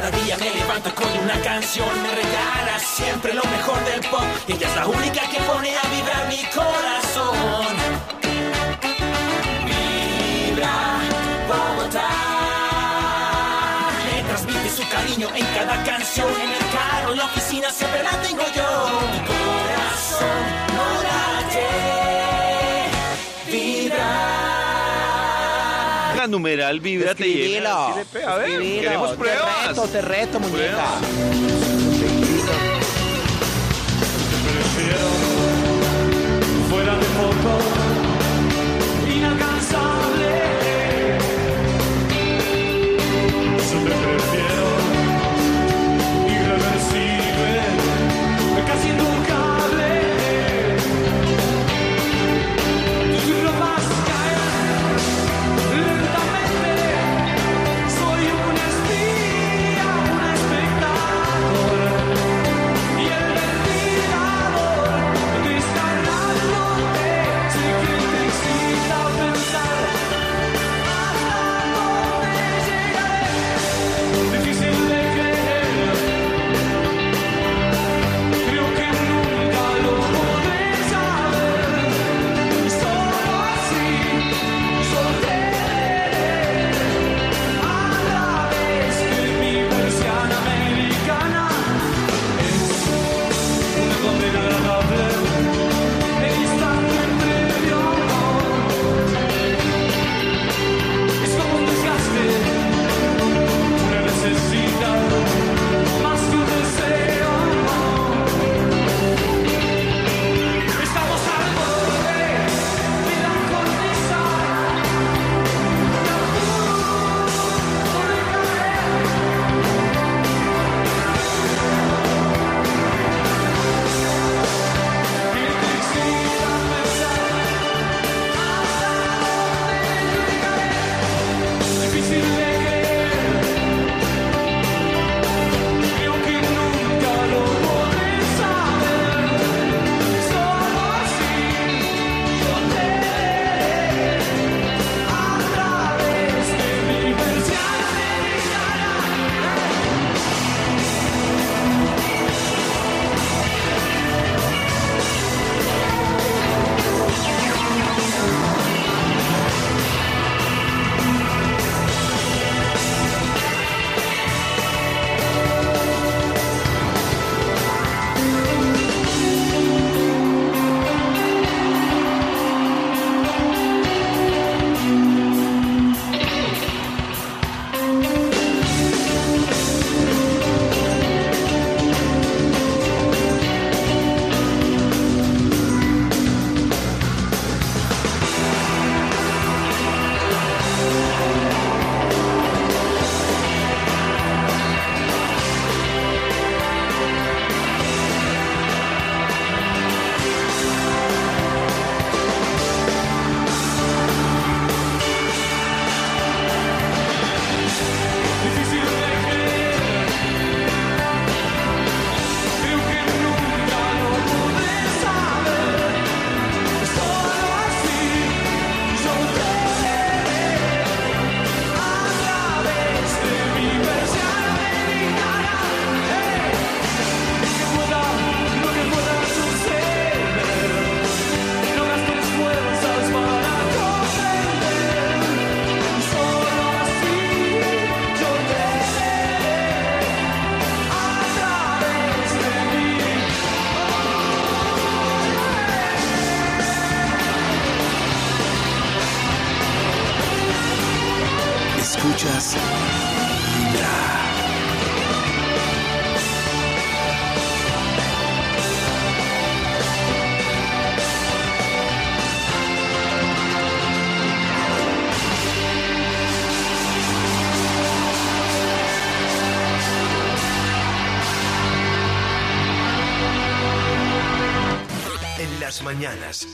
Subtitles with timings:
[0.00, 4.24] Cada día me levanto con una canción, me regala siempre lo mejor del pop.
[4.48, 7.66] Ella es la única que pone a vibrar mi corazón.
[9.66, 10.72] Vibra
[11.48, 12.08] Bogotá.
[14.06, 18.22] Me transmite su cariño en cada canción, en el carro, en la oficina, siempre la
[18.22, 18.59] tengo yo.
[26.40, 27.92] Numeral vibra te.
[28.26, 28.62] A ver,
[29.18, 31.89] reto, te reto, muñeca.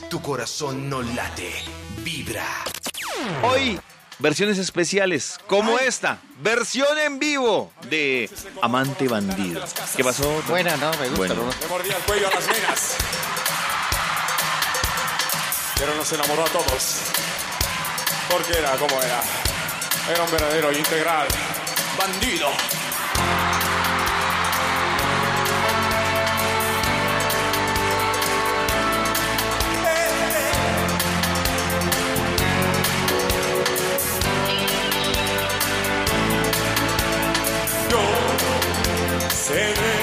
[0.09, 1.53] Tu corazón no late,
[2.05, 2.47] vibra.
[3.43, 3.79] Hoy,
[4.19, 8.31] versiones especiales, como esta, versión en vivo de
[8.63, 9.65] Amante Bandido.
[9.97, 10.43] ¿Qué pasó?
[10.49, 10.91] Buena, ¿no?
[10.99, 11.35] Me gusta.
[11.35, 11.51] Bueno.
[11.69, 12.97] mordía el cuello a las nenas.
[15.79, 17.01] Pero nos enamoró a todos.
[18.31, 19.21] Porque era como era.
[20.11, 21.29] Era un verdadero integral.
[21.99, 22.51] Bandido.
[39.57, 39.96] Amen.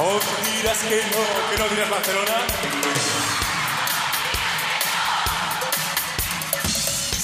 [0.00, 2.36] No dirás que no, que no dirás Barcelona.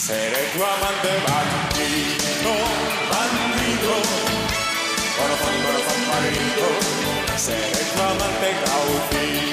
[0.04, 2.52] Seré tu amante bandido,
[3.12, 3.94] bandido.
[5.16, 6.66] Corazón, corazón marido.
[7.38, 9.45] Seré tu amante cautivo.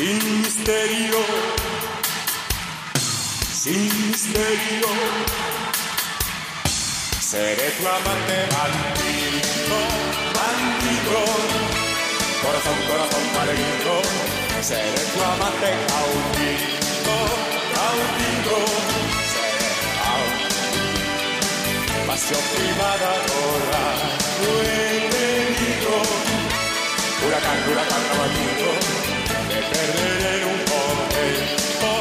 [0.00, 1.18] Sin misterio
[3.52, 4.88] sin misterio.
[7.20, 9.78] Seré tu amante bandido,
[10.38, 11.20] bandido.
[12.42, 13.94] Corazón, corazón malherido.
[14.62, 17.16] Seré tu amante cautivo,
[17.76, 18.58] cautivo.
[19.34, 19.70] Seré
[20.00, 20.96] cautivo.
[22.06, 23.82] Pasión privada toda
[24.38, 25.96] tu enemigo.
[27.22, 28.99] Huracán, huracán abatido.
[29.80, 31.99] Te perderé en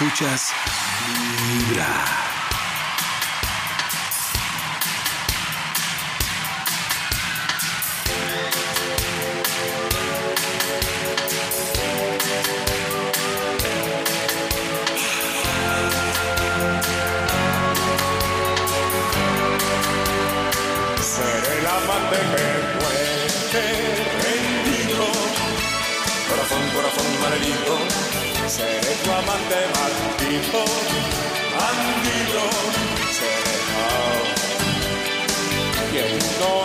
[0.00, 0.52] Escuchas
[1.48, 2.17] Vibra.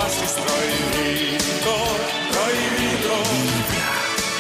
[0.02, 1.74] Así prohibido.
[2.32, 3.16] Prohibido.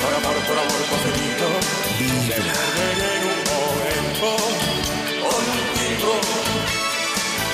[0.01, 1.47] Por amor, por amor concedido.
[2.99, 4.29] En un momento
[5.23, 6.13] contigo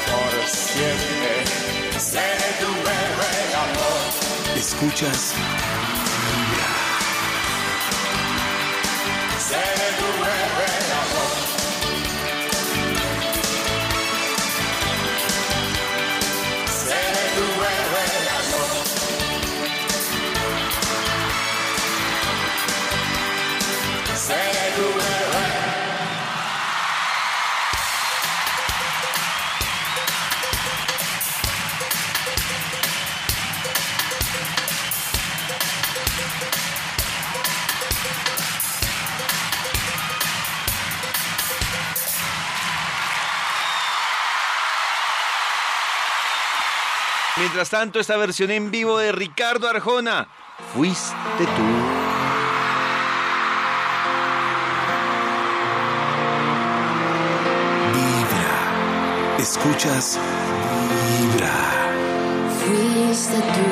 [0.10, 1.34] por siempre.
[2.00, 4.58] Seré tu de amor.
[4.58, 5.34] Escuchas
[47.60, 50.30] Mientras tanto, esta versión en vivo de Ricardo Arjona.
[50.74, 51.68] Fuiste tú.
[57.94, 59.38] Vibra.
[59.40, 60.18] Escuchas
[61.20, 61.52] Vibra.
[62.62, 63.68] Fuiste tú.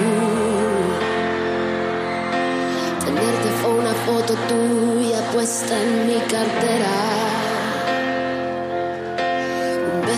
[3.05, 7.16] Tenerte fue una foto tuya puesta en mi cartera.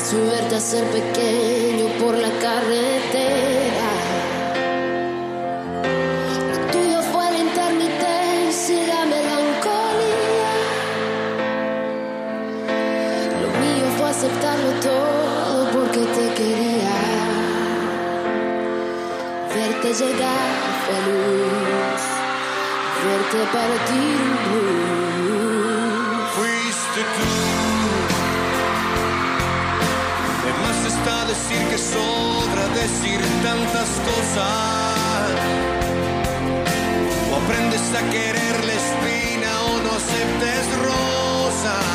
[0.09, 3.89] Su verte a ser pequeño por la carretera.
[6.49, 10.53] Lo tuyo fue la intermitencia y la melancolía.
[13.43, 16.97] Lo mío fue aceptarlo todo porque te quería.
[19.53, 22.01] Verte llegar feliz,
[23.05, 24.98] verte partir un blues.
[31.79, 35.31] Sobra decir tantas cosas.
[37.31, 41.85] O aprendes a querer la espina o no aceptes rosas.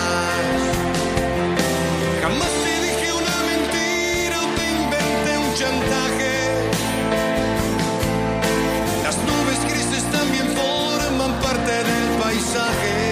[2.22, 6.34] Jamás te dije una mentira o te inventé un chantaje.
[9.04, 13.03] Las nubes grises también forman parte del paisaje.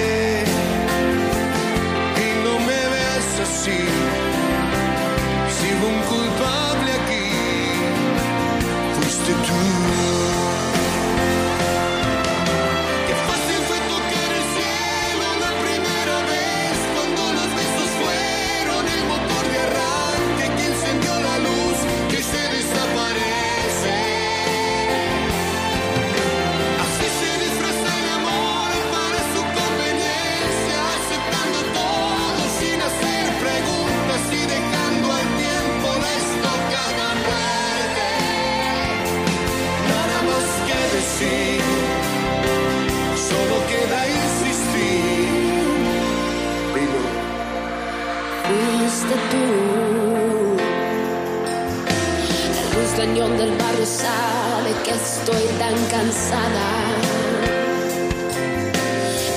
[53.05, 56.69] Cañón del barrio sabe que estoy tan cansada.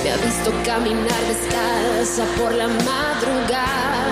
[0.03, 4.04] Me ha visto caminar descalza por la madrugada.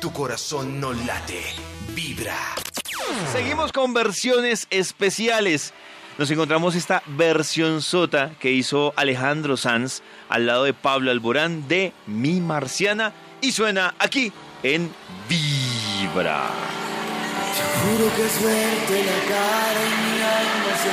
[0.00, 1.42] Tu corazón no late,
[1.94, 2.36] vibra.
[3.32, 5.72] Seguimos con versiones especiales.
[6.18, 11.92] Nos encontramos esta versión sota que hizo Alejandro Sanz al lado de Pablo Alborán de
[12.06, 14.92] Mi Marciana y suena aquí en
[15.28, 16.50] Vibra.
[17.82, 20.90] Juro que es verte la cara y mi alma se.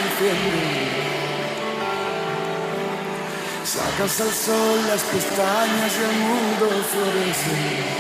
[3.66, 7.95] Sacas al sol las pestañas y el mundo florece.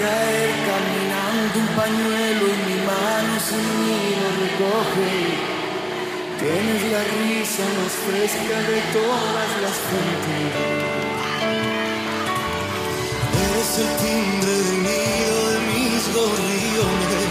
[0.00, 5.12] Caer caminando un pañuelo y mi mano sin mí lo recoge.
[6.40, 10.52] Tienes la risa más fresca de todas las fuentes.
[13.44, 17.28] Eres el timbre del nido de mis gorriones.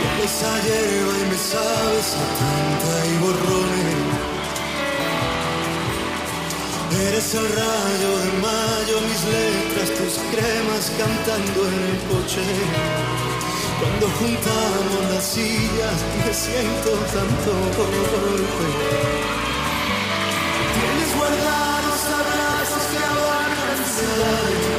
[0.00, 4.07] Hueles a hierba y me sabes a tinta y borrones.
[6.90, 12.40] Eres el rayo de mayo, mis letras, tus cremas cantando en el coche.
[13.78, 18.68] Cuando juntamos las sillas me siento tanto golpe.
[20.74, 24.77] Tienes guardados abrazos que abarcan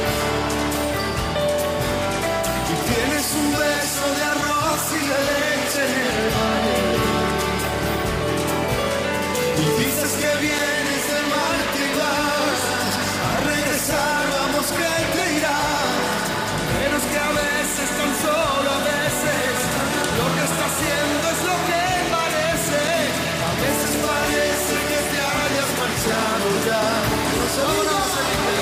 [26.60, 28.59] marchado ya.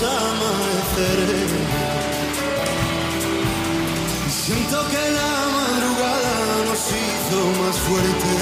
[0.00, 1.50] Los amaneceres?
[4.26, 8.40] Y siento que la madrugada nos hizo más fuertes.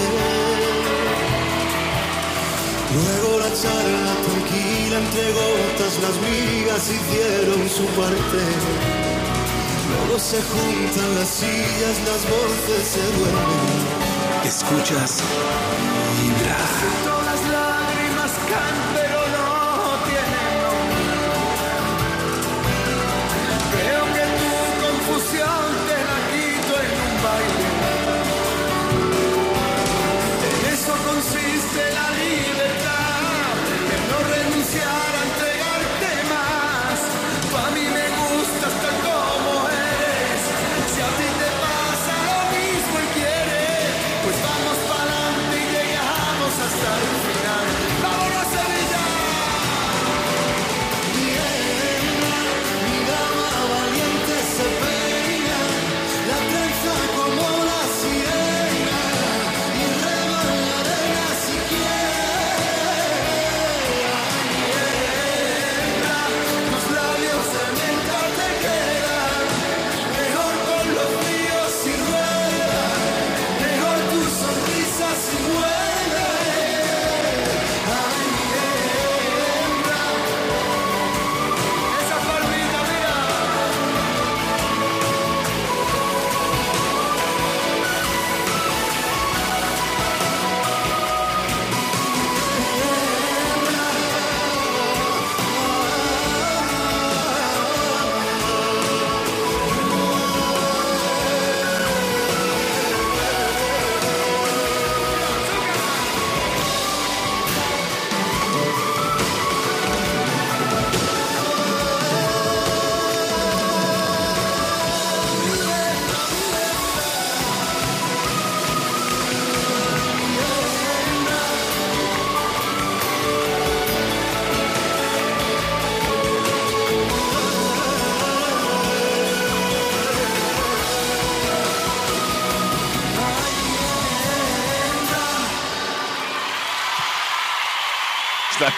[2.94, 8.40] Luego la charla tranquila entre gotas, las migas hicieron su parte.
[9.90, 13.98] Luego se juntan las sillas, las voces se duermen.
[14.44, 15.22] Escuchas
[16.20, 16.56] Vibra.
[17.04, 18.87] Todas las lágrimas caen,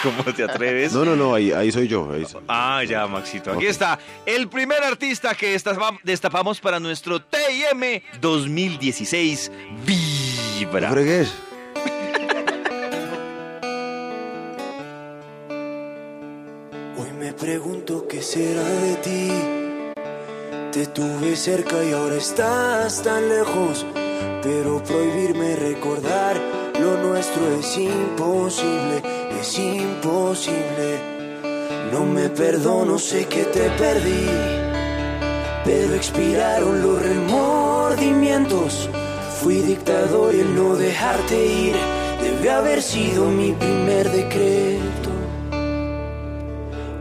[0.03, 0.93] Como te atreves.
[0.93, 2.11] No, no, no, ahí, ahí soy yo.
[2.11, 2.41] ahí soy.
[2.47, 3.51] Ah, ya, Maxito.
[3.51, 9.51] Aquí está el primer artista que destapa- destapamos para nuestro TIM 2016.
[9.51, 10.91] No Vibra.
[10.91, 11.31] fregues.
[16.97, 19.31] Hoy me pregunto qué será de ti.
[20.71, 23.85] Te tuve cerca y ahora estás tan lejos.
[24.43, 26.39] Pero prohibirme recordar
[26.79, 29.01] lo nuestro es imposible,
[29.41, 30.99] es imposible.
[31.91, 34.29] No me perdono, sé que te perdí.
[35.65, 38.89] Pero expiraron los remordimientos.
[39.41, 41.75] Fui dictador y el no dejarte ir
[42.21, 45.09] debe haber sido mi primer decreto.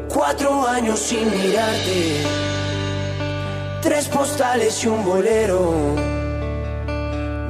[0.09, 2.25] Cuatro años sin mirarte,
[3.83, 6.20] tres postales y un bolero.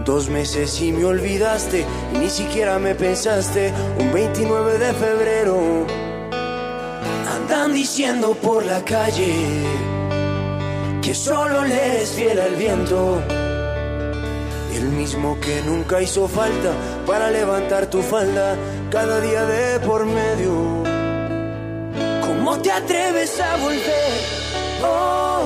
[0.05, 1.85] Dos meses y me olvidaste,
[2.15, 3.73] y ni siquiera me pensaste.
[3.99, 5.87] Un 29 de febrero,
[7.35, 9.35] andan diciendo por la calle
[11.03, 13.23] que solo le eres fiel al viento.
[14.75, 16.73] El mismo que nunca hizo falta
[17.07, 18.57] para levantar tu falda
[18.91, 20.83] cada día de por medio.
[22.27, 24.13] ¿Cómo te atreves a volver?
[24.83, 25.45] Oh,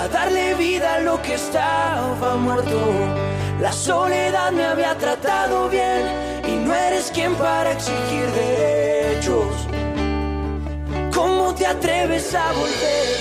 [0.00, 2.78] a darle vida a lo que estaba muerto.
[3.60, 6.06] La soledad me había tratado bien
[6.46, 9.66] y no eres quien para exigir derechos.
[11.12, 13.16] ¿Cómo te atreves a volver?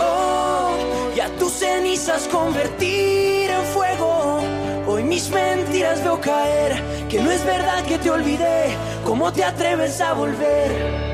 [0.00, 0.70] Oh,
[1.14, 4.40] y a tus cenizas convertir en fuego.
[4.86, 8.74] Hoy mis mentiras veo caer, que no es verdad que te olvidé.
[9.04, 11.13] ¿Cómo te atreves a volver?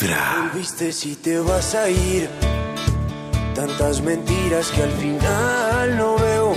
[0.00, 0.48] Vibra.
[0.52, 2.28] Volviste si te vas a ir.
[3.54, 6.54] Tantas mentiras que al final no veo.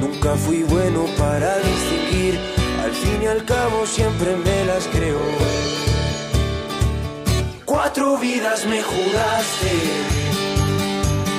[0.00, 2.38] Nunca fui bueno para distinguir.
[2.82, 5.20] Al fin y al cabo siempre me las creo.
[7.64, 9.72] Cuatro vidas me juraste.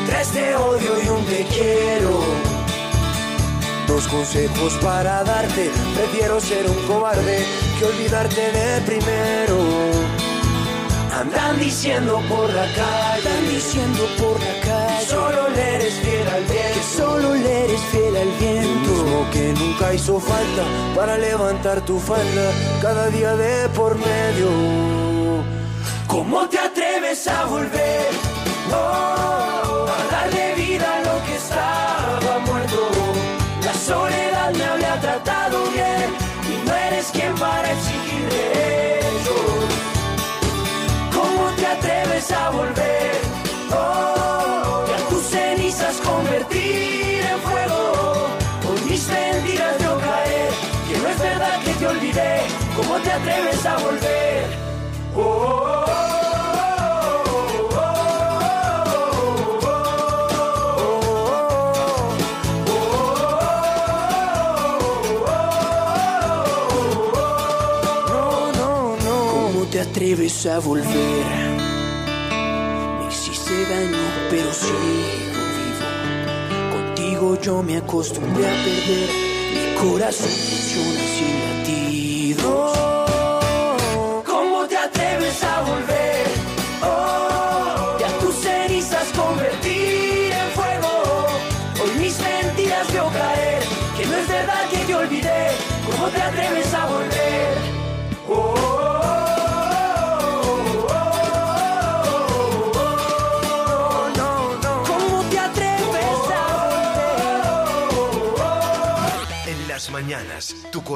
[0.07, 2.23] Tres de odio y un te quiero.
[3.87, 5.69] Dos consejos para darte.
[5.95, 7.45] Prefiero ser un cobarde
[7.77, 9.98] que olvidarte de primero.
[11.19, 16.43] Andan diciendo por la calle, andan diciendo por la calle, solo le eres fiel al
[16.45, 20.63] viento, que solo le eres fiel al viento, mismo que nunca hizo falta
[20.95, 22.51] para levantar tu falda
[22.81, 24.47] cada día de por medio.
[26.07, 28.07] ¿Cómo te atreves a volver?
[28.71, 32.87] Oh, a darle vida a lo que estaba muerto.
[33.65, 36.15] La soledad me había tratado bien
[36.47, 38.28] y no eres quien para exigir
[41.71, 43.11] atreves a volver?
[43.71, 47.79] Oh, a tus cenizas convertir en fuego.
[48.67, 50.49] Hoy mis mentiras veo caer,
[50.87, 52.41] que no es verdad que te olvidé.
[52.75, 54.45] ¿Cómo te atreves a volver?
[55.15, 55.91] Oh, oh,
[57.75, 58.09] oh,
[59.65, 60.09] oh,
[68.07, 69.17] No, no, no.
[69.31, 71.38] ¿Cómo te atreves a volver?
[73.69, 75.85] Pero sigo vivo.
[76.71, 79.09] Contigo yo me acostumbré a perder.
[79.53, 80.58] Mi corazón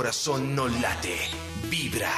[0.07, 1.17] corazón no late,
[1.69, 2.11] vibra.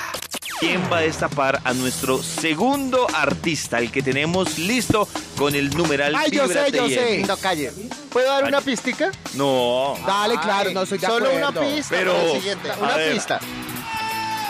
[0.59, 6.15] ¿Quién va a destapar a nuestro segundo artista, el que tenemos listo con el numeral
[6.15, 7.23] Ay, yo sé, yo sé.
[7.27, 7.71] No, calle.
[8.09, 9.11] ¿Puedo dar una pistica?
[9.35, 9.95] No.
[10.03, 12.71] Dale, claro, no soy de Solo una pista Pero, para el siguiente.
[12.71, 13.13] a Una ver.
[13.13, 13.39] pista.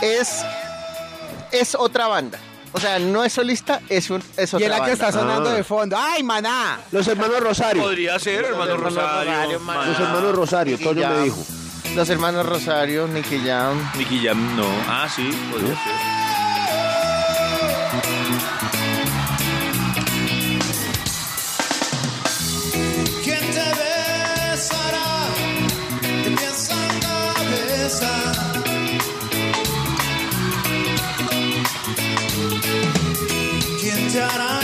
[0.02, 0.46] Es,
[1.52, 2.40] es otra banda.
[2.72, 4.94] O sea, no es solista, es, un, es otra Y es la que banda.
[4.94, 5.54] está sonando Ah.
[5.56, 5.98] de fondo.
[6.00, 6.80] ¡Ay, maná!
[6.94, 7.84] Los hermanos Rosario.
[7.84, 9.60] Podría ser, hermano hermanos Rosario.
[9.88, 11.44] Los hermanos Rosario, Toño me dijo.
[11.96, 13.80] Los hermanos Rosario, Nicky Jam.
[13.98, 14.68] Nicky Jam, no.
[14.86, 15.94] Ah, sí, podría ser.
[23.24, 23.68] ¿Quién te
[24.52, 25.28] besará?
[26.02, 28.12] ¿Qué piensa en cabeza?
[33.80, 34.55] ¿Quién te hará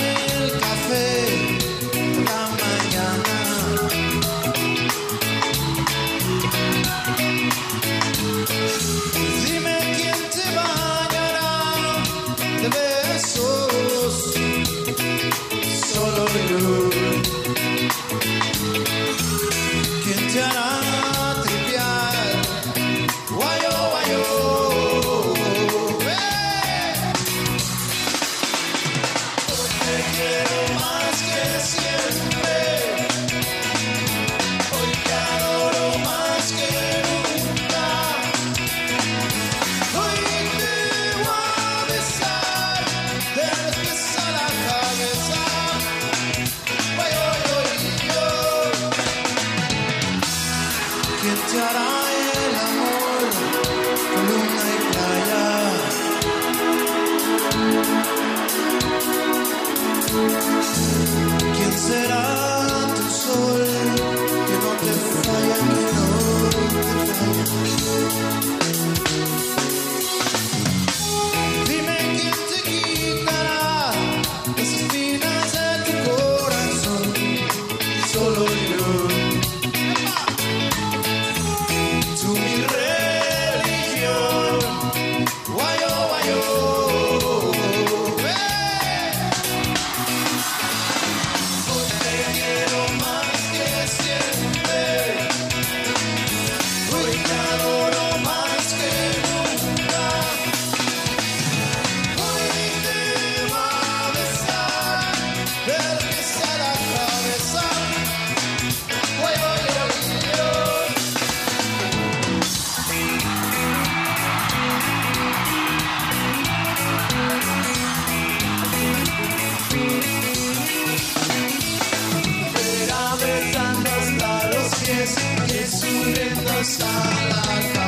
[125.02, 125.16] pies
[125.48, 127.81] y subiendo a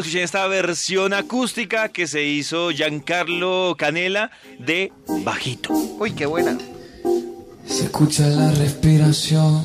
[0.00, 4.90] Escuchen esta versión acústica que se hizo Giancarlo Canela de
[5.24, 5.74] Bajito.
[5.74, 6.56] Uy, qué buena.
[7.66, 9.62] Se escucha la respiración.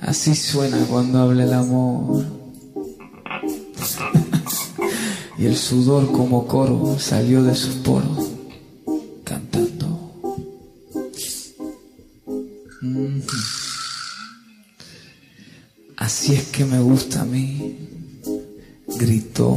[0.00, 2.24] Así suena cuando habla el amor.
[5.36, 8.30] Y el sudor como coro salió de sus poros,
[16.14, 17.74] Así es que me gusta a mí.
[18.98, 19.56] Gritó,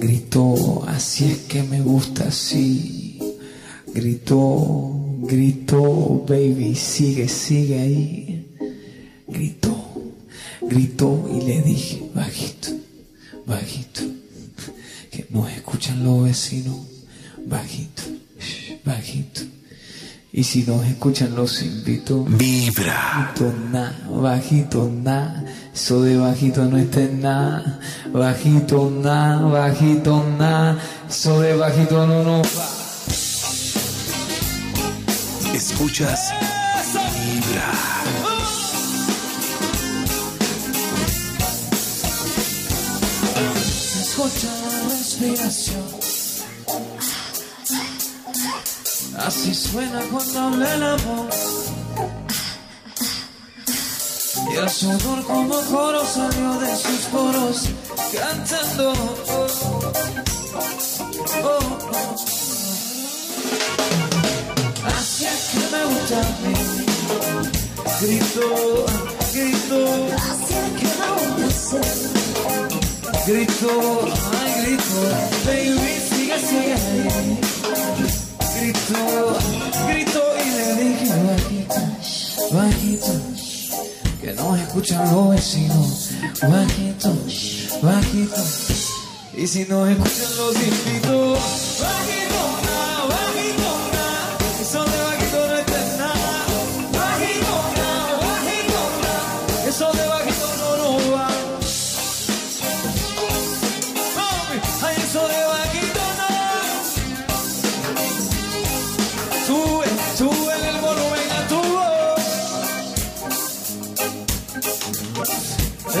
[0.00, 3.20] gritó, así es que me gusta así.
[3.94, 8.56] Gritó, gritó, baby, sigue, sigue ahí.
[9.28, 9.76] Gritó,
[10.62, 12.70] gritó y le dije, bajito,
[13.46, 14.00] bajito,
[15.12, 16.76] que nos escuchan los vecinos,
[17.46, 18.02] bajito,
[18.84, 19.42] bajito.
[20.30, 23.32] Y si nos escuchan los invito, Vibra.
[23.34, 25.44] bajito na, bajito na,
[25.78, 27.78] eso de bajito no está en nada,
[28.12, 30.76] bajito na, bajito na,
[31.08, 32.68] eso de bajito no nos va.
[35.54, 36.32] Escuchas
[37.14, 37.72] Vibra.
[44.00, 45.84] Escucha la respiración.
[49.16, 51.28] Así suena cuando habla el amor.
[54.50, 57.68] Y el sudor como coro salió de sus poros
[58.12, 58.92] cantando.
[58.92, 59.46] Oh,
[60.54, 60.72] oh,
[61.44, 61.62] oh.
[64.86, 66.54] Así es que me gusta a mí.
[68.00, 68.46] Grito,
[69.32, 69.80] grito.
[70.16, 71.08] Así es que me
[71.44, 72.18] gusta
[73.28, 74.08] Grito,
[74.40, 75.00] ay grito,
[75.44, 77.38] baby sigue, sigue ahí.
[78.56, 79.02] Grito,
[79.86, 81.80] grito y le dije bajito,
[82.54, 83.12] bajito,
[84.28, 86.10] que no escuchan los vecinos.
[86.42, 87.16] Bajito,
[87.82, 88.42] bajito,
[89.34, 91.32] y si no escuchan los invito.
[91.32, 92.57] Bajito,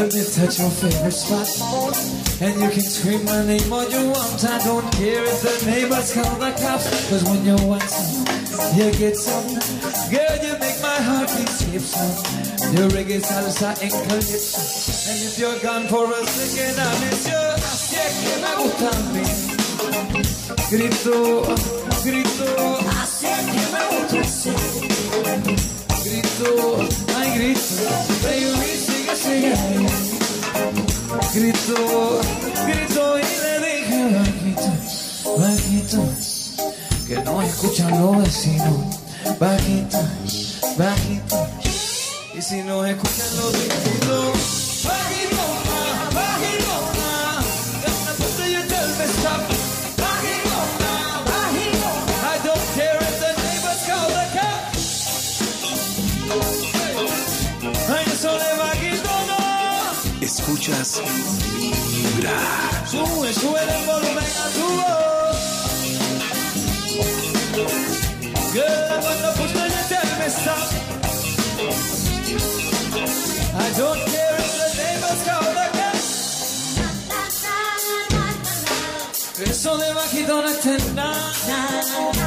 [0.08, 1.92] Let me touch your favorite spot.
[2.40, 4.42] And you can scream my name all you want.
[4.42, 6.88] I don't care if the neighbors call the cops.
[7.10, 8.24] Cause when you want some,
[8.72, 9.52] you get some.
[10.08, 12.08] Girl, you make my heart beat skip some.
[12.72, 15.12] Your reggae salsa and calypso.
[15.12, 17.44] And if you're gone for a second, I miss you.
[17.68, 19.28] Así que me gusta a mí.
[20.72, 21.44] Grito,
[22.00, 22.48] grito.
[22.96, 24.56] Así es que me gusta así.
[26.00, 26.50] Grito,
[27.14, 27.84] ay grito.
[28.22, 28.87] Baby,
[29.26, 29.86] ahí.
[31.34, 32.20] Grito,
[32.66, 34.70] grito y le dije bajito,
[35.38, 36.02] bajito,
[37.06, 38.96] que no escuchan los vecinos.
[39.38, 39.98] Bajito,
[40.76, 41.46] bajito,
[42.34, 44.84] y si no escuchan los vecinos.
[44.84, 45.57] Bajito,
[63.38, 64.98] A tu cuando.
[73.54, 75.20] I don't care if the neighbors
[75.54, 76.08] the cops.
[79.40, 82.17] Eso de bajito no está nada.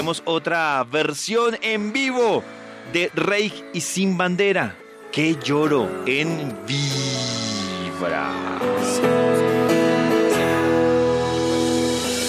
[0.00, 2.42] Traemos otra versión en vivo
[2.90, 4.74] de Rey y Sin Bandera.
[5.12, 8.30] Que lloro en Vibra.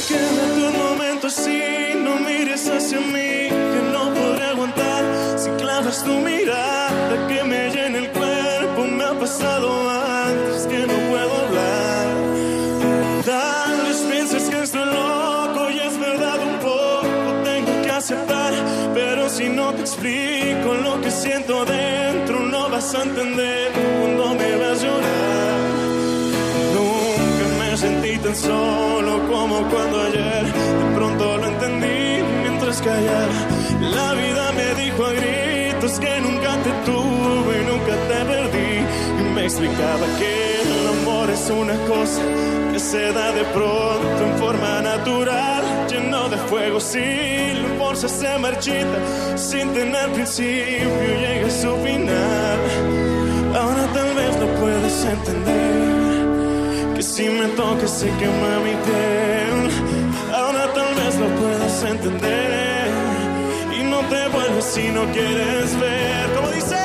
[0.07, 1.61] Quédate un momento así,
[2.03, 5.03] no mires hacia mí, que no podré aguantar
[5.38, 8.88] si clavas tu mirada que me llena el cuerpo.
[8.88, 9.67] Me ha pasado
[10.25, 12.07] antes que no puedo hablar.
[13.25, 18.53] Tal vez pienses que estoy loco y es verdad un poco, tengo que aceptar.
[19.55, 20.40] no te explico
[22.91, 25.59] vas a entender cuando me veas llorar.
[26.75, 33.33] Nunca me sentí tan solo como cuando ayer de pronto lo entendí mientras callaba.
[33.81, 36.30] La vida me dijo a gritos que nunca
[39.52, 42.22] explicaba que el amor es una cosa
[42.72, 46.80] que se da de pronto en forma natural, lleno de fuego.
[46.80, 46.99] Si
[47.62, 48.97] la fuerza se marchita
[49.36, 50.89] sin tener principio,
[51.24, 52.60] llega a su final.
[53.54, 56.95] Ahora tal vez lo puedes entender.
[56.95, 59.60] Que si me toca se quema mi piel.
[60.34, 62.88] Ahora tal vez lo puedas entender.
[63.78, 66.36] Y no te vuelves si no quieres ver.
[66.36, 66.80] Como dice.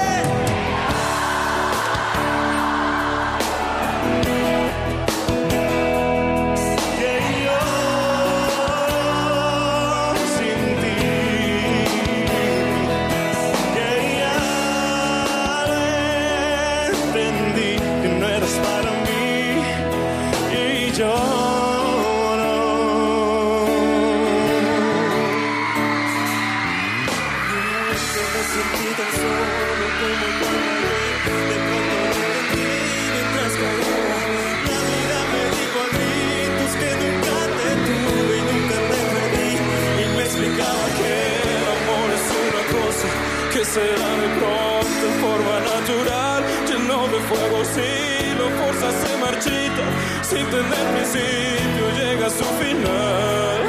[43.77, 49.17] Que se da de pronto en forma natural, lleno de fuego si lo forzas se
[49.19, 49.85] marchita,
[50.23, 53.61] sin tener principio llega a su final.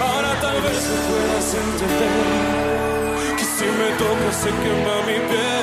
[0.00, 5.55] Ahora tal vez puedas entender que si me tocas se quema mi piel.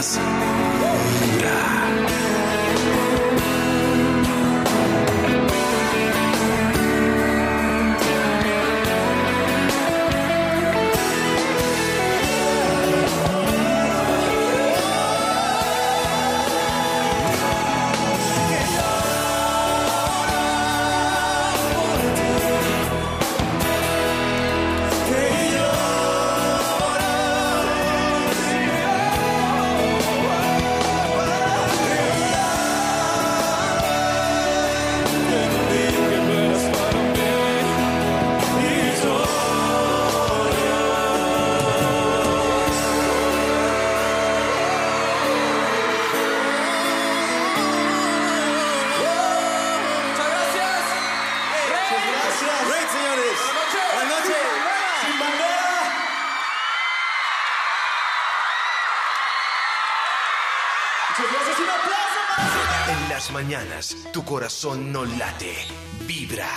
[0.00, 0.49] Escuchas
[64.50, 65.54] corazón no late,
[66.08, 66.50] vibra.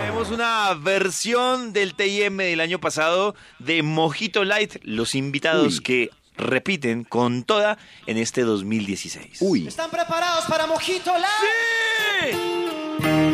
[0.00, 7.04] Tenemos una versión del TIM del año pasado de Mojito Light, los invitados que repiten
[7.04, 7.76] con toda
[8.06, 9.36] en este 2016.
[9.40, 9.68] Uy.
[9.68, 12.38] ¿Están preparados para Mojito Live?
[13.02, 13.33] ¿Dónde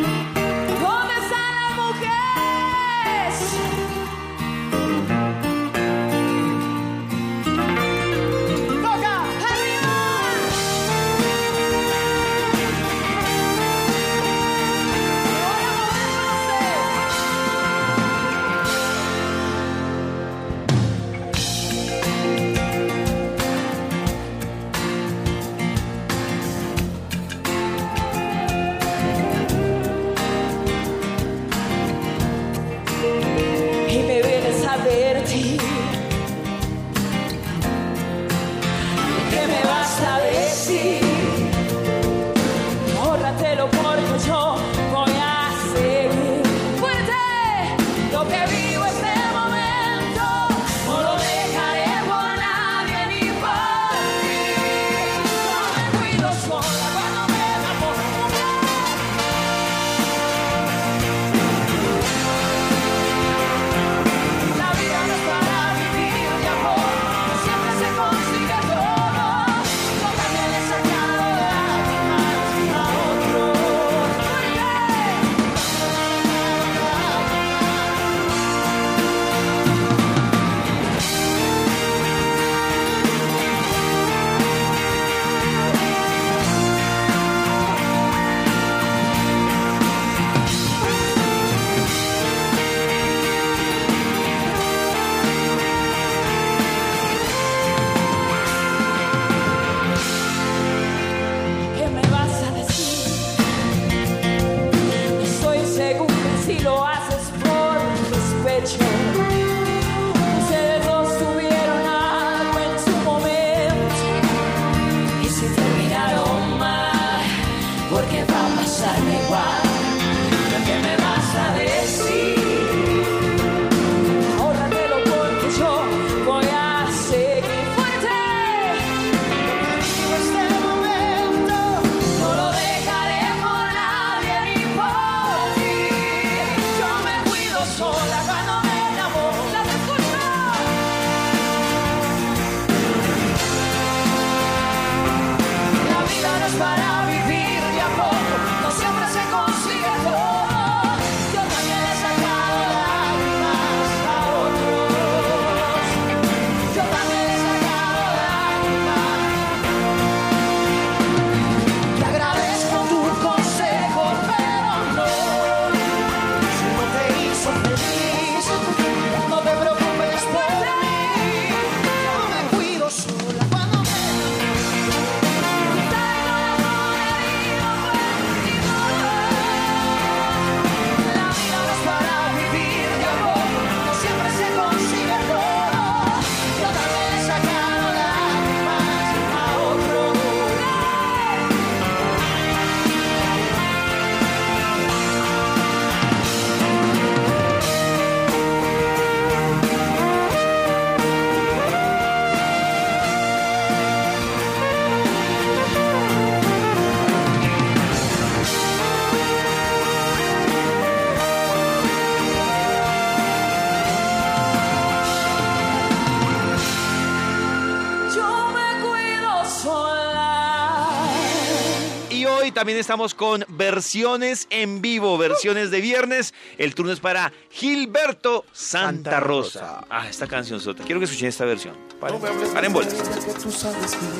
[222.81, 226.33] estamos con versiones en vivo, versiones de viernes.
[226.57, 229.85] El turno es para Gilberto Santa, Rosa.
[229.89, 230.83] Ah, esta canción sota.
[230.83, 231.77] Quiero que escuchen esta versión.
[231.99, 232.19] Paren,
[232.53, 232.93] paren bolas.
[233.41, 234.11] tú sabes bien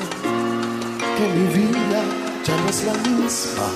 [1.16, 2.02] que mi vida
[2.44, 3.68] ya no es la misma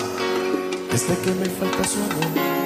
[0.91, 2.57] desde que me falta su amor.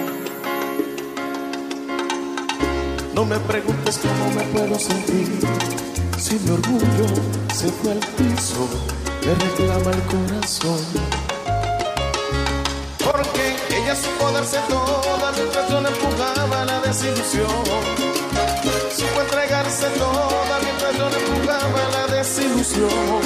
[3.15, 5.27] No me preguntes cómo me puedo sentir
[6.19, 7.07] si mi orgullo
[7.55, 8.69] se fue al piso,
[9.25, 11.20] me reclama el corazón.
[13.71, 17.65] Ella supo darse toda mientras yo le empujaba la desilusión.
[18.97, 23.21] Supo entregarse toda mientras yo le empujaba la desilusión.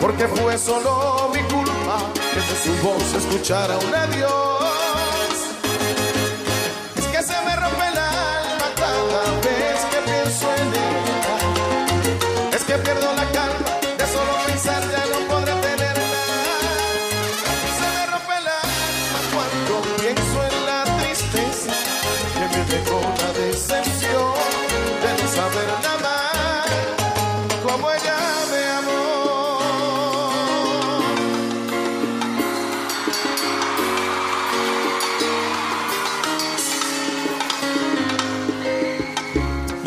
[0.00, 4.63] Porque fue solo mi culpa que de su voz escuchara un adiós.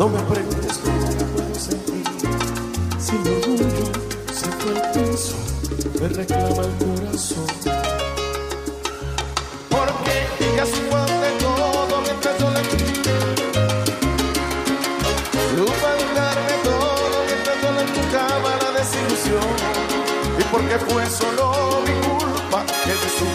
[0.08, 2.02] No me preguntes cómo me puedo sentir
[2.98, 3.92] si mi orgullo
[4.32, 5.36] se fue al piso,
[6.00, 7.46] me reclama el corazón.
[9.68, 10.16] Porque
[10.64, 12.00] supo de todo
[12.40, 12.60] yo le
[15.50, 19.48] Supo darme todo mientras yo le empujaba la desilusión.
[20.38, 23.26] Y porque fue solo mi culpa que de su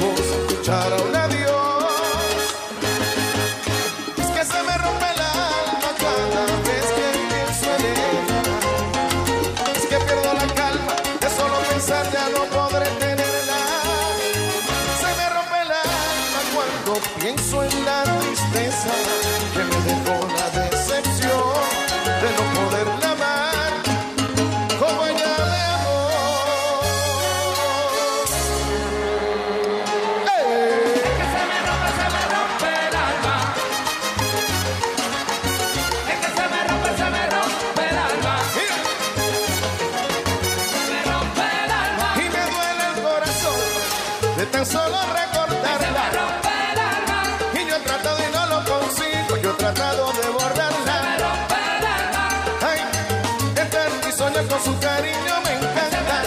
[54.59, 56.21] su cariño me encanta.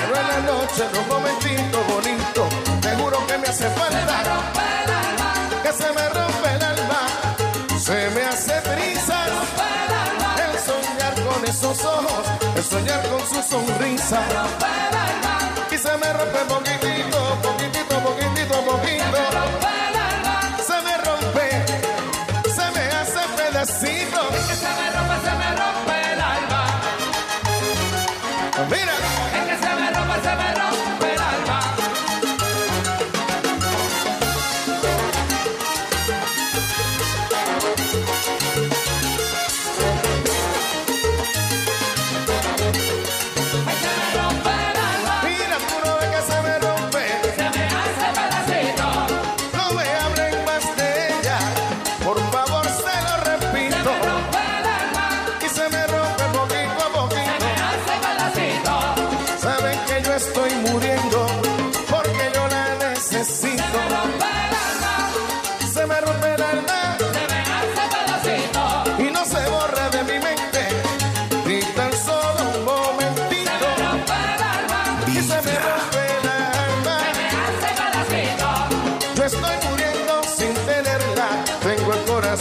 [0.00, 2.48] Pero en la noche, en un momentito bonito,
[2.80, 4.22] te juro que me hace falta.
[5.62, 7.02] Que se me rompe el alma,
[7.78, 9.18] se me hace brisa.
[10.44, 12.24] El soñar con esos ojos,
[12.56, 14.20] el soñar con su sonrisa.
[15.70, 19.79] Y se me rompe poquitito, poquitito, poquitito, poquito.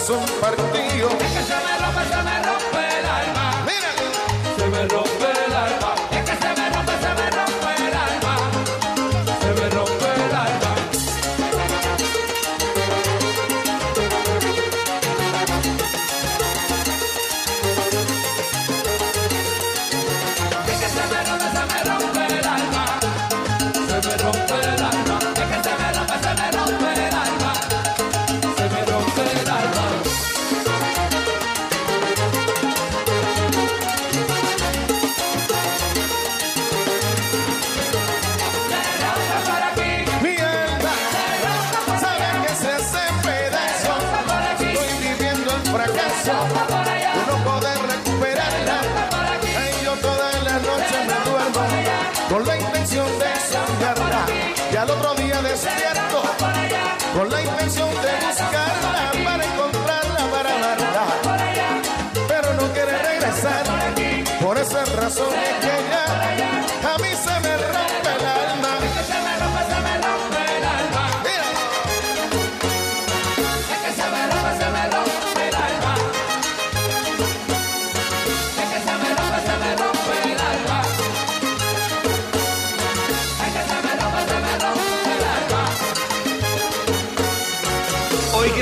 [0.10, 0.26] som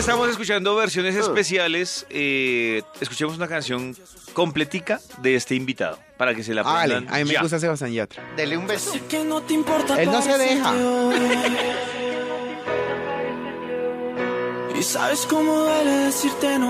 [0.07, 1.19] estamos escuchando versiones ah.
[1.19, 2.05] especiales.
[2.09, 3.93] Eh, escuchemos una canción
[4.31, 7.13] completica de este invitado para que se la Ah, aprendan.
[7.13, 7.41] a mí me ya.
[7.41, 8.23] gusta Sebastián Yatra.
[8.37, 8.93] Dele un beso.
[8.93, 10.73] Él no se deja.
[14.79, 16.67] Y sabes cómo duele decirte no.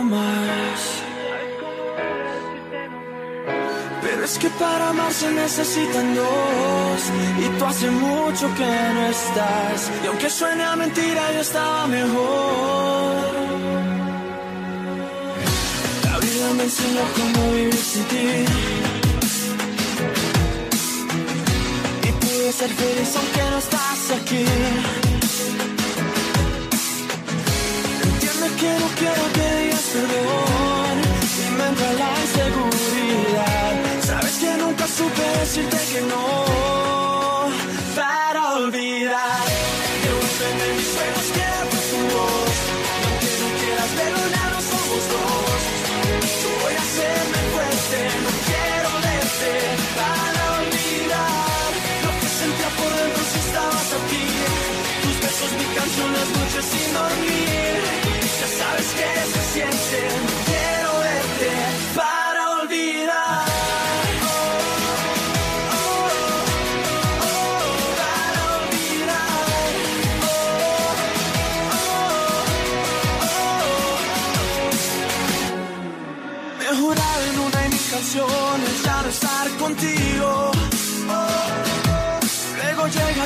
[4.17, 7.01] Pero es que para amar se necesitan dos
[7.39, 9.91] Y tú hace mucho que no estás.
[10.03, 13.31] Y aunque suene a mentira yo estaba mejor.
[16.05, 18.45] La vida me enseñó cómo vivir sin ti.
[22.07, 25.06] Y pude ser feliz aunque no estás aquí.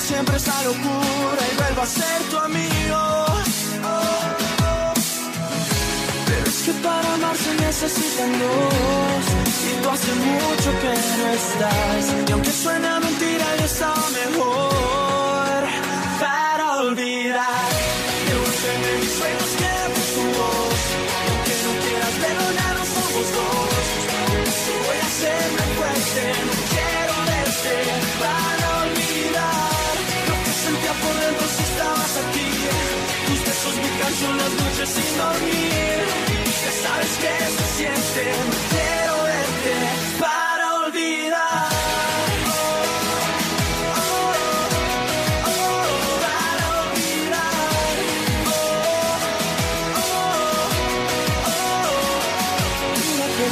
[0.01, 3.01] siempre esa locura y vuelvo a ser tu amigo.
[6.25, 9.25] Pero es que para amar se necesitan dos.
[9.69, 12.03] Y tú hace mucho que no estás.
[12.27, 14.70] Y aunque suena mentira, yo estaba mejor.
[34.12, 35.99] paso las noches sin dormir.
[36.64, 38.24] Ya sabes que se siente,
[38.72, 39.76] quiero verte
[40.20, 41.70] para olvidar.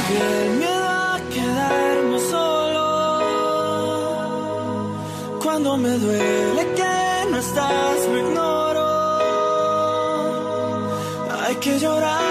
[0.08, 2.84] Bien me da quedarme solo
[5.42, 8.49] cuando me duele que no estás, me ignora.
[11.78, 12.29] 지켜줘라.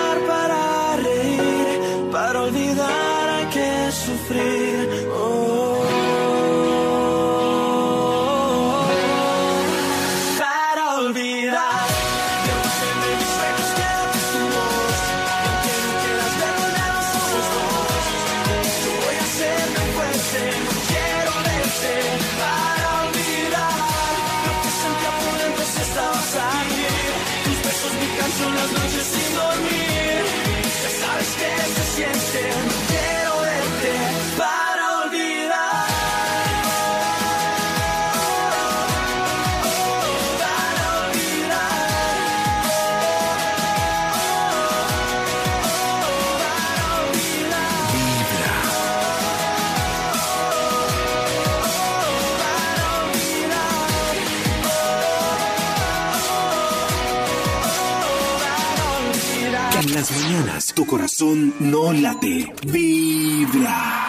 [60.90, 64.09] corazón no late, vibra.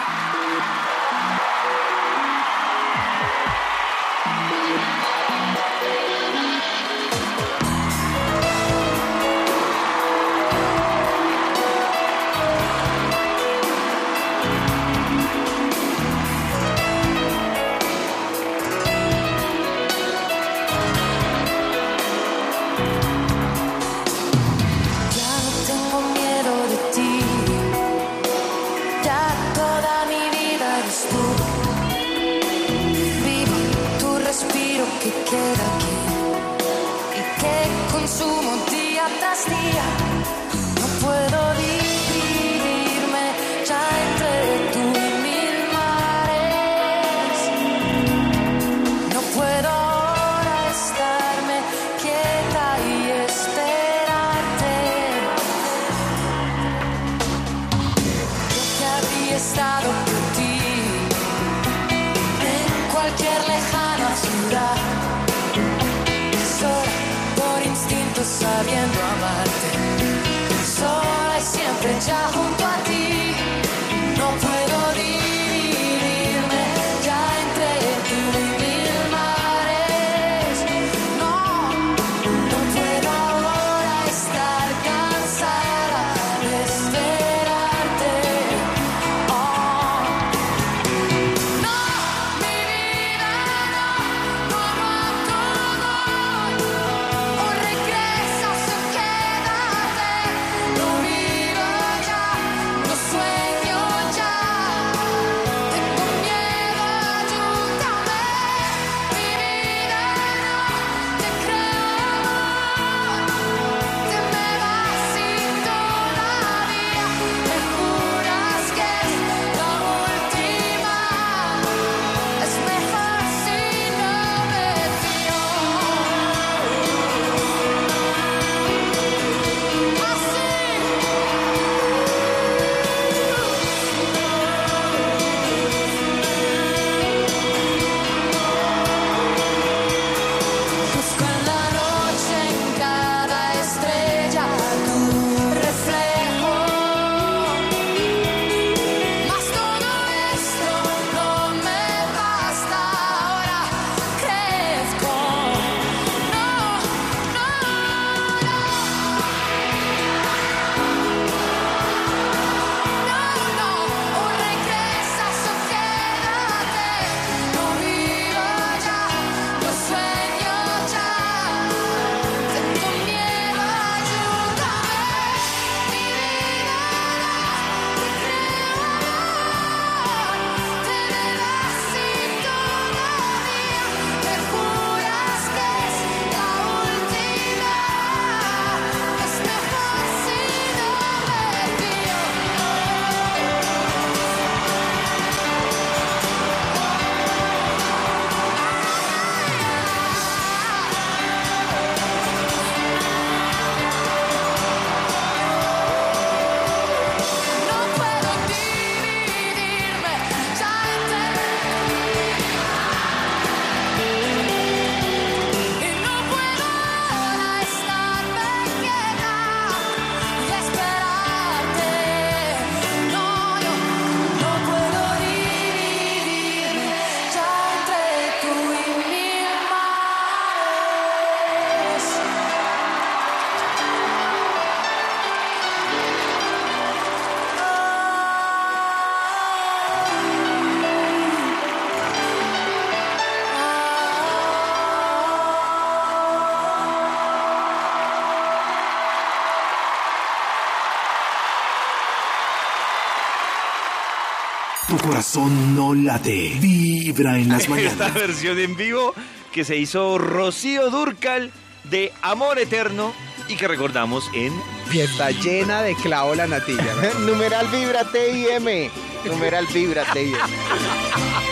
[255.21, 257.91] corazón no late, vibra en las mañanas.
[257.91, 259.13] Esta versión en vivo
[259.51, 261.51] que se hizo Rocío Durcal
[261.83, 263.13] de Amor Eterno
[263.47, 264.51] y que recordamos en
[264.87, 266.95] Fiesta llena de clavo la natilla.
[267.19, 268.89] Numeral vibra TIM.
[269.25, 270.33] Numeral vibra TIM.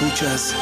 [0.00, 0.54] escuchas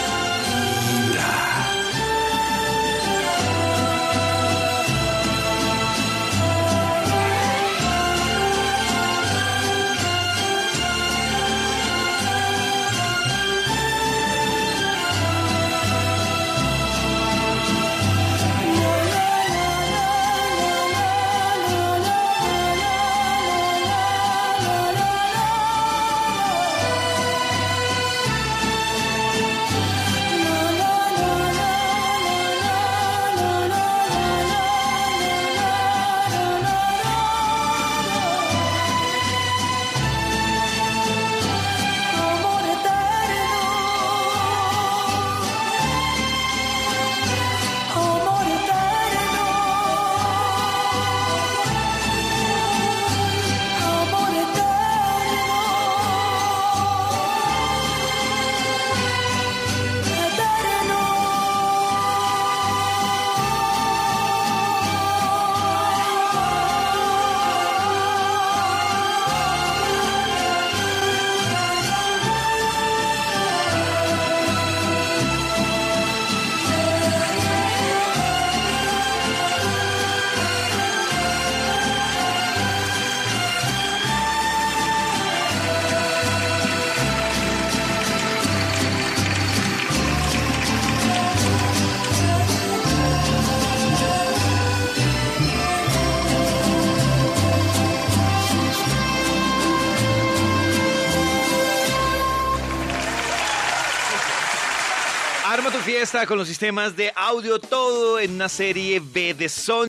[106.26, 107.60] con los sistemas de audio?
[107.60, 109.86] Todo en una serie B de Sony.